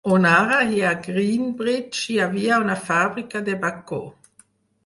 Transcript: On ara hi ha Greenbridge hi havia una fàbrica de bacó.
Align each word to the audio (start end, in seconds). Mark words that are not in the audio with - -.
On 0.13 0.23
ara 0.27 0.55
hi 0.69 0.79
ha 0.85 0.93
Greenbridge 1.07 2.01
hi 2.13 2.17
havia 2.23 2.59
una 2.65 2.79
fàbrica 2.89 3.47
de 3.51 3.59
bacó. 3.67 4.01